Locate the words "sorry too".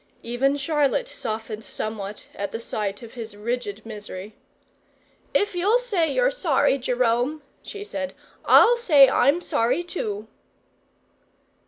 9.41-10.27